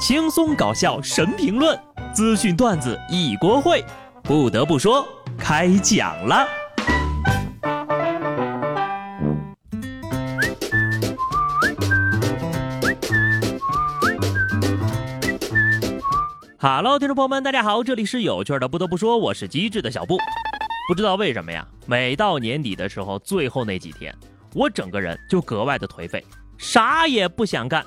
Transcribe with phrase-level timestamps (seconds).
[0.00, 1.78] 轻松搞笑神评论，
[2.14, 3.84] 资讯段子一锅烩。
[4.22, 6.48] 不得不说，开讲了。
[16.58, 18.66] Hello，听众朋友们，大家好，这里是有趣的。
[18.66, 20.16] 不得不说，我是机智的小布。
[20.88, 24.16] 不知道为什么呀，每到年底的时候，最后那几天，
[24.54, 26.24] 我整个人就格外的颓废，
[26.56, 27.84] 啥也不想干。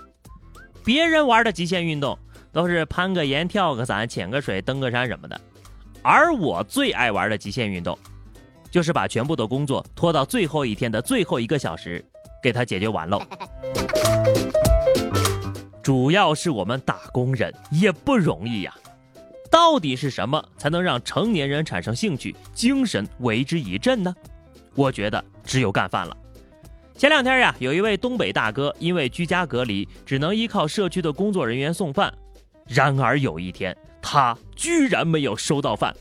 [0.84, 2.17] 别人玩的极限运动
[2.52, 5.39] 都是攀个岩、跳个伞、潜个水、登个山什么的，
[6.02, 7.98] 而我最爱玩的极限运动，
[8.70, 12.03] 就是把全部的工作拖到最后一天的最后一个小时，
[12.41, 13.22] 给它解决完喽。
[15.81, 18.73] 主要是我们打工人也不容易呀，
[19.50, 24.13] 到底是什么才能让成年人产生兴趣、精神为之一振呢？
[24.75, 26.17] 我觉得只有干饭了。
[26.95, 32.13] 前两天呀，有一位东北大哥因为居家隔离，只能依靠社区的工作人员送饭。
[32.67, 35.94] 然而有一天，他居然没有收到饭，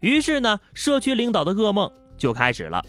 [0.00, 2.82] 于是呢，社区领导的噩梦就开始了。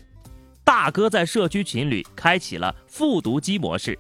[0.64, 3.98] 大哥在社区群里开启了复读机模式。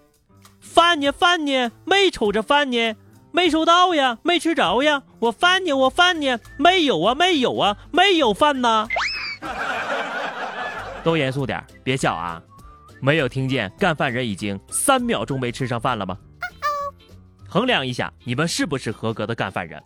[0.62, 1.12] 饭呢？
[1.12, 1.72] 饭呢？
[1.86, 2.96] 没瞅着饭呢？
[3.32, 4.18] 没收到呀？
[4.24, 5.04] 没吃着呀？
[5.20, 5.74] 我饭呢？
[5.74, 6.40] 我饭呢？
[6.58, 7.14] 没有啊？
[7.14, 7.78] 没有啊？
[7.92, 8.88] 没有饭呐？
[11.04, 12.42] 都严肃点，别笑啊！
[13.04, 16.18] 没有听见干饭人已经三秒钟没吃上饭了吗？
[17.50, 19.84] 衡量一下，你们是不是合格的干饭人？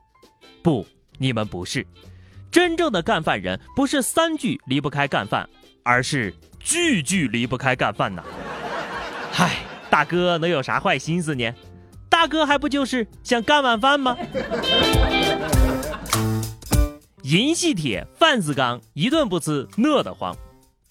[0.62, 0.86] 不，
[1.18, 1.84] 你们不是。
[2.52, 5.50] 真正的干饭人不是三句离不开干饭，
[5.82, 8.24] 而是句句离不开干饭呐。
[9.32, 9.56] 嗨。
[9.90, 11.52] 大哥能有啥坏心思呢？
[12.10, 14.16] 大哥还不就是想干碗饭吗？
[17.24, 20.36] 银系铁，饭字钢，一顿不吃饿得慌。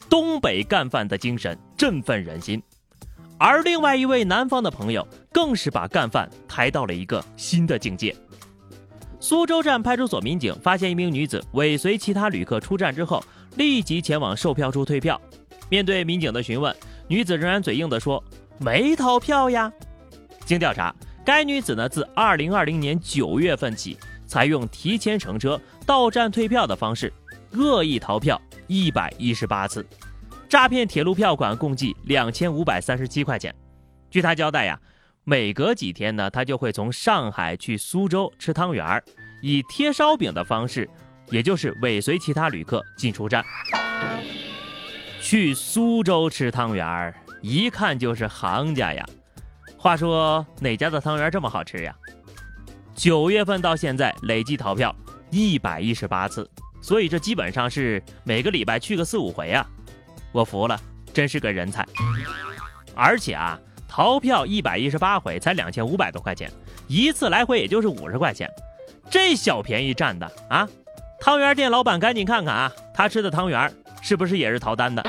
[0.09, 2.63] 东北干饭的精神振奋人心，
[3.39, 8.15] 而另外一位南方的朋友更是把干饭抬到了一个新的境界。
[9.21, 13.23] 苏州站派出所民警发现一名女子尾随其他旅客出站之后，
[13.57, 15.21] 立即前往售票处退票。
[15.69, 16.75] 面对民警的询问，
[17.09, 18.23] 女子仍然嘴硬地说。
[18.59, 19.71] 没逃票呀！
[20.47, 27.13] 经调查，该女子呢自二零二零年九月份起，采用提前乘车、到站退票的方式，
[27.53, 29.87] 恶意逃票一百一十八次，
[30.49, 33.55] 诈骗铁路票款共计两千五百三十七块钱。
[34.11, 34.81] 据他交代呀，
[35.25, 39.03] 每隔几天呢，他就会从上海去苏州吃汤圆儿，
[39.43, 40.89] 以贴烧饼的方式，
[41.31, 43.45] 也就是尾随其他旅客进出站。
[45.21, 47.15] 去苏州吃汤圆儿。
[47.43, 49.07] 一看就是行家呀！
[49.77, 51.95] 话说哪家的汤圆这么好吃呀？
[52.93, 54.93] 九月份到现在累计逃票
[55.31, 59.65] 一百一十八次，所以这基本上是每个礼拜去个四五回啊！
[60.37, 60.79] 我服了，
[61.15, 61.83] 真是个人才！
[62.95, 63.59] 而且啊，
[63.89, 66.53] 逃票一百一十八回才两千五百多块钱，
[66.87, 68.47] 一次来回也就是五十块钱，
[69.09, 70.69] 这小便宜占的啊！
[71.19, 75.03] 汤圆店老板赶紧看看啊，他吃的汤圆是不是也是逃单的？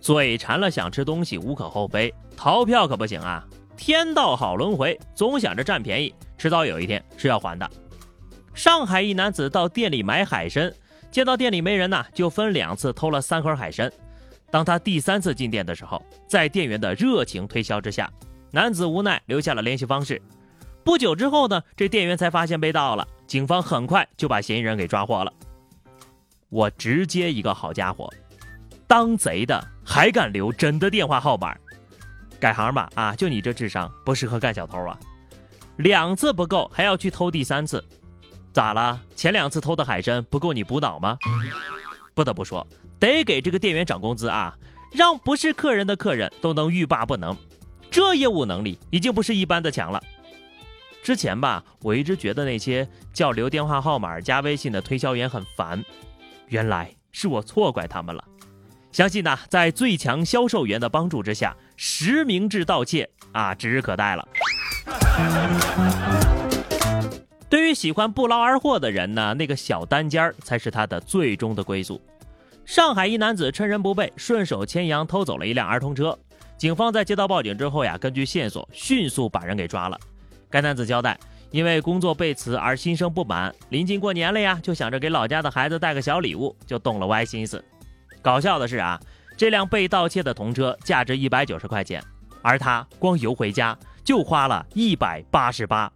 [0.00, 3.44] 嘴馋了想吃东西无可厚非，逃票可不行啊！
[3.76, 7.70] 天道好轮回，总想着占便宜，迟早有一天是要还的。
[8.54, 10.74] 上海一男子到店里买海参，
[11.10, 13.90] 见到店里没人呢，就分两次偷了三盒海参。
[14.50, 18.10] 当他第三次进店的时候，在店员的热情推销之下，
[18.50, 20.20] 男子无奈留下了联系方式。
[20.82, 25.32] 不久之后呢，这店员才发现被盗了，警方很快就把嫌疑人给抓获了。
[26.48, 28.12] 我直接一个好家伙！
[28.88, 31.56] 当贼的还敢留真的电话号码？
[32.40, 32.90] 改行吧！
[32.94, 34.98] 啊，就你这智商不适合干小偷啊！
[35.76, 37.84] 两次不够，还要去偷第三次，
[38.52, 39.00] 咋了？
[39.14, 41.18] 前两次偷的海参不够你补脑吗？
[42.14, 42.66] 不得不说，
[42.98, 44.56] 得给这个店员涨工资啊！
[44.92, 47.36] 让不是客人的客人都能欲罢不能，
[47.90, 50.02] 这业务能力已经不是一般的强了。
[51.02, 55.82] 之前吧，我一直觉得那些叫留电话号码、加微信的推销员很烦，
[56.48, 58.24] 原来是我错怪他们了。
[58.90, 64.28] 相信呢，在最强销售员的帮助之下，实名制盗窃啊指日可待了。
[67.50, 72.00] 对于喜欢不劳而获的人呢，那个小单间儿才是他的最终的归宿。
[72.64, 76.16] 上海一男子趁人不备，顺手牵羊偷走了一辆儿童车。
[76.56, 79.98] 警方在接到报警之后呀，根据线索迅速把人给抓了。
[80.48, 81.18] 该男子交代，
[81.50, 87.64] 因为工作被辞而心生不满，临近过年了呀，就想着给老家的孩子带个小礼物，就动了歪心思。
[88.22, 89.00] 搞笑的是啊，
[89.36, 92.00] 这辆被盗窃的童车价值一百九十块钱，
[92.42, 95.90] 而他光邮回家就花了一百八十八。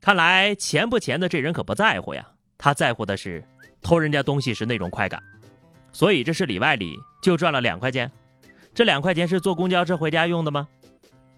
[0.00, 2.26] 看来钱不钱的这人可不在乎呀，
[2.56, 3.44] 他在乎的是
[3.82, 5.22] 偷人家东西时那种快感。
[5.92, 8.10] 所以这是里外里就赚了两块钱。
[8.72, 10.66] 这两块钱是坐公交车回家用的吗？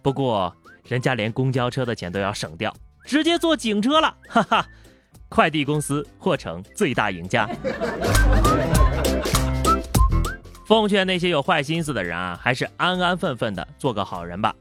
[0.00, 0.54] 不过
[0.86, 2.72] 人家连公交车的钱都要省掉，
[3.04, 4.66] 直接坐警车了，哈哈！
[5.28, 7.48] 快递公司或成最大赢家。
[10.66, 14.54] 奉劝那些有坏心思的人啊，还是安安分分的做个好人吧。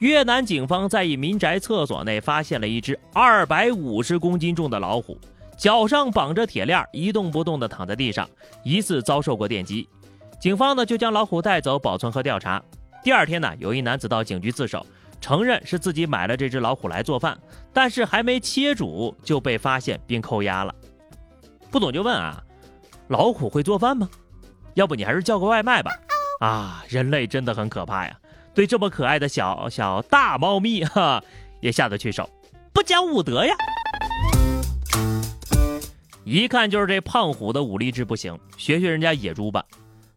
[0.00, 5.18] 越南警方在一民宅厕所内发现了一只二百五十公斤重的老虎，
[5.58, 8.26] 脚上绑着铁链，一动不动地躺在地上，
[8.64, 9.86] 疑似遭受过电击。
[10.40, 12.62] 警方呢就将老虎带走保存和调查。
[13.04, 14.86] 第二天呢，有一男子到警局自首，
[15.20, 17.38] 承认是自己买了这只老虎来做饭，
[17.70, 20.74] 但是还没切煮就被发现并扣押了。
[21.70, 22.42] 不懂就问啊，
[23.08, 24.08] 老虎会做饭吗？
[24.72, 25.92] 要不你还是叫个外卖吧。
[26.40, 28.18] 啊，人类真的很可怕呀。
[28.54, 31.22] 对这么可爱的小小大猫咪，哈，
[31.60, 32.28] 也下得去手，
[32.72, 33.54] 不讲武德呀！
[36.24, 39.64] 一看就是这胖虎的武力值不行，学学人家野猪吧。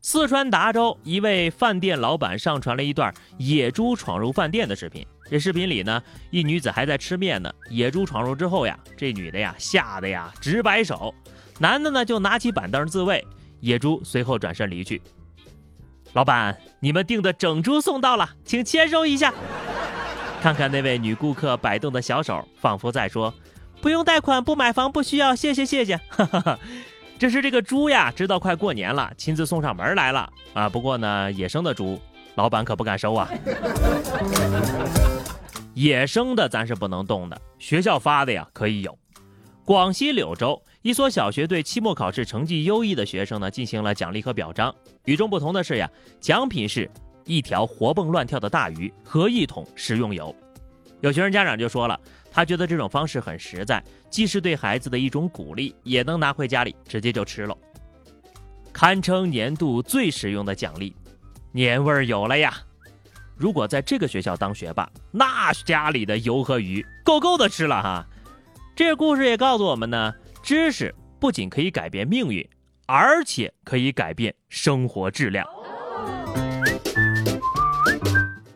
[0.01, 5.05] 四川达州一位饭店老板上传了一段野猪闯入饭店的视频。
[5.29, 11.15] 这视频里呢，一女子还在吃面呢，野猪闯入之后呀，这女的呀吓得呀直摆手，
[11.57, 13.25] 男的呢就拿起板凳自卫，
[13.61, 15.01] 野猪随后转身离去。
[16.13, 19.33] 老板，你们订的整猪送到了，请签收一下。
[20.41, 23.33] 看看那位女顾客摆动的小手，仿佛在说
[23.81, 26.59] ：“不用贷款，不买房，不需要，谢谢谢谢。”哈哈哈，
[27.17, 30.69] 这是这个猪呀，知道快过年了，亲自送上门来了啊。
[30.69, 31.99] 不过呢，野生的猪，
[32.35, 33.27] 老板可不敢收啊。
[35.73, 38.95] 野生的咱是不能动的，学校发的呀可以有。
[39.65, 40.61] 广西柳州。
[40.83, 44.73] 一所小学对期末考试成绩优异的学生呢进行了奖励和表彰。
[45.05, 45.89] 与众不同的是呀，
[46.19, 46.91] 奖品是
[47.23, 50.35] 一条活蹦乱跳的大鱼和一桶食用油。
[50.99, 51.97] 有学生家长就说了，
[52.29, 57.57] 他觉得这种方式很实在，既是对孩子的一种鼓励，也能拿回家里直接就吃了，
[58.73, 60.93] 堪称年度最实用的奖励，
[61.53, 62.53] 年味儿有了呀！
[63.37, 68.05] 如果在这个学校当学霸，那家里的油和鱼够够的吃了哈。
[68.75, 70.13] 这个故事也告诉我们呢。
[70.43, 72.45] 知识不仅可以改变命运，
[72.85, 75.47] 而且可以改变生活质量。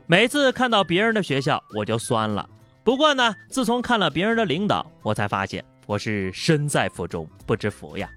[0.05, 2.47] 每次看到别人的学校，我就酸了。
[2.83, 8.09] 不过呢，自从看了别人的领导，我才发现我是身在福中不知福呀。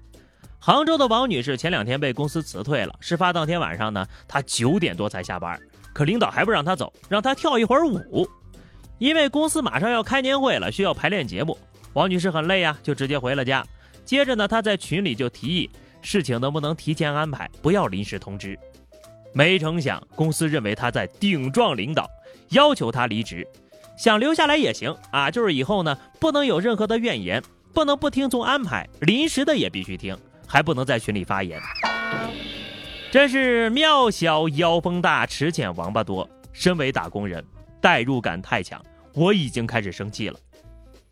[0.59, 2.93] 杭州的王女士前两天被公司辞退了。
[2.99, 5.57] 事发当天晚上呢，她九点多才下班，
[5.93, 8.27] 可领导还不让她走，让她跳一会儿舞。
[8.97, 11.57] 因为公司马上要开年会了，需要排练节目。
[11.93, 13.65] 王女士很累呀，就直接回了家。
[14.05, 15.69] 接着呢，她在群里就提议
[16.01, 18.57] 事情能不能提前安排，不要临时通知。
[19.33, 22.09] 没成想，公司认为她在顶撞领导，
[22.49, 23.47] 要求她离职。
[23.97, 27.43] 想留下来也行啊，就是以后呢不能有任何的怨言，
[27.73, 30.17] 不能不听从安排，临时的也必须听，
[30.47, 31.59] 还不能在群里发言。
[33.11, 36.27] 真是庙小妖风大，池浅王八多。
[36.53, 37.45] 身为打工人，
[37.79, 38.83] 代入感太强，
[39.13, 40.39] 我已经开始生气了。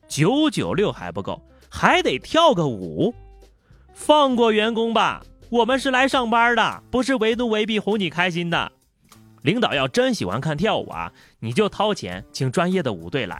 [0.09, 1.39] 九九六还不够，
[1.69, 3.13] 还得跳个舞，
[3.93, 5.23] 放过员工吧！
[5.49, 8.71] 我们是来上班的，不是唯奴唯婢哄你开心的。
[9.43, 13.39] 领导要真喜欢看跳舞啊，你就掏钱请专业的舞队来。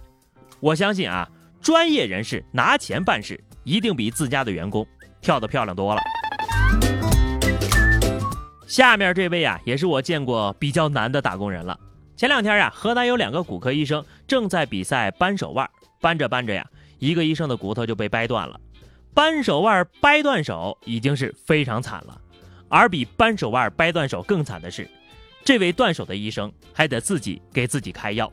[0.60, 1.28] 我相信啊，
[1.60, 4.86] 专业人士拿钱办事，一定比自家的员工
[5.22, 6.02] 跳得漂亮多了。
[8.68, 11.78] 下面这位啊，也是我见过比较难的打工人了。
[12.16, 15.68] 前两天啊，河南有两个骨科医生正在比赛扳手腕。
[16.00, 16.66] 搬着搬着呀，
[16.98, 18.60] 一个医生的骨头就被掰断了。
[19.14, 22.22] 扳手腕掰断手已经是非常惨了，
[22.70, 24.90] 而比扳手腕掰断手更惨的是，
[25.44, 28.32] 这位断手的医生还得自己给自己开药。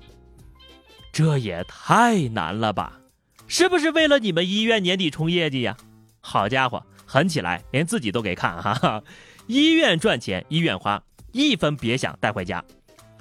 [1.12, 3.00] 这也太难了吧？
[3.48, 5.76] 是不是为了你们医院年底冲业绩呀？
[6.20, 9.02] 好家伙，狠起来连自己都给看哈！
[9.46, 12.62] 医院赚钱，医院花，一分别想带回家，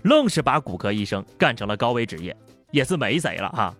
[0.01, 2.35] 愣是把骨科医生干成了高危职业，
[2.75, 3.73] 也是没谁了哈。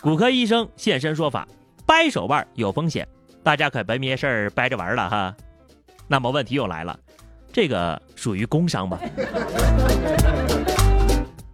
[0.00, 1.46] 骨科医生现身说法，
[1.84, 3.06] 掰手腕有风险，
[3.42, 5.36] 大家可别没事儿掰着玩了哈。
[6.08, 6.98] 那么问题又来了，
[7.52, 8.98] 这个属于工伤吗？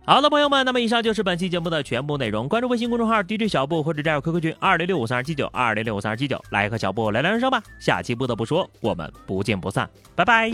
[0.04, 2.48] 好的，朋友们，那么以上就是本期节目的全部内容。
[2.48, 7.60] 关注微信公众号 DJ 小布或者加入 QQ 群二零六五三二七九二零六五三二七九，来和小布聊聊人生吧。
[7.80, 10.52] 下期不得不说，我们不见不散，拜拜。